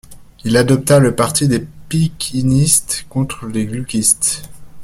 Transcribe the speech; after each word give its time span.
Il 0.43 0.57
adopta 0.57 0.97
le 0.97 1.13
parti 1.15 1.47
des 1.47 1.59
piccinistes 1.87 3.05
contre 3.07 3.45
les 3.45 3.67
gluckistes. 3.67 4.49